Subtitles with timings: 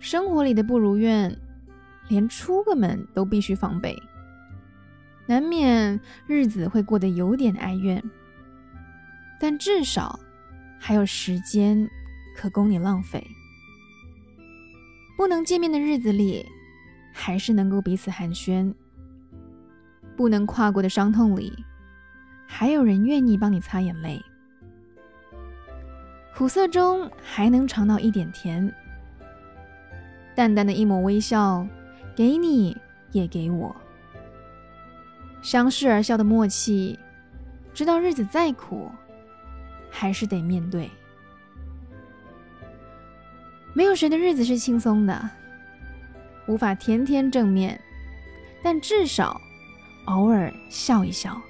[0.00, 1.38] 生活里的不如愿，
[2.08, 3.96] 连出个门都必须防备，
[5.26, 8.02] 难免日子会过得有点哀怨。
[9.38, 10.18] 但至少
[10.78, 11.88] 还有时间
[12.34, 13.24] 可供你浪费。
[15.16, 16.46] 不能见面的日子里，
[17.12, 18.74] 还是能够彼此寒暄；
[20.16, 21.52] 不能跨过的伤痛里，
[22.46, 24.18] 还有人愿意帮你擦眼泪。
[26.34, 28.74] 苦涩中还能尝到一点甜，
[30.34, 31.66] 淡淡的一抹微笑，
[32.14, 32.76] 给你
[33.12, 33.74] 也给我。
[35.42, 36.98] 相视而笑的默契，
[37.72, 38.90] 知道日子再苦，
[39.90, 40.90] 还是得面对。
[43.72, 45.30] 没有谁的日子是轻松的，
[46.46, 47.80] 无法天天正面，
[48.62, 49.40] 但至少
[50.06, 51.40] 偶尔笑一笑。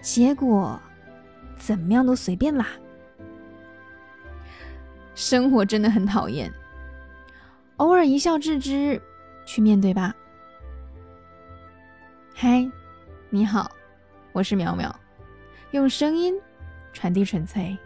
[0.00, 0.80] 结果
[1.58, 2.68] 怎么样都随便啦。
[5.14, 6.52] 生活真的很讨厌，
[7.76, 9.00] 偶尔一笑置之，
[9.44, 10.14] 去面对吧。
[12.34, 12.66] 嗨，
[13.28, 13.70] 你好，
[14.32, 14.94] 我是苗苗，
[15.72, 16.34] 用声音
[16.94, 17.76] 传递纯粹。